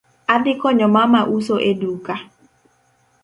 [0.33, 2.15] Adhi konyo mama uso e duka